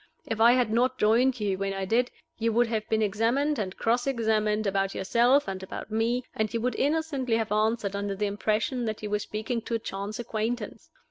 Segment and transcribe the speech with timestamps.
[0.25, 2.09] If I had not joined you when I did,
[2.39, 6.59] you would have been examined and cross examined about yourself and about me, and you
[6.59, 10.89] would innocently have answered under the impression that you were speaking to a chance acquaintance.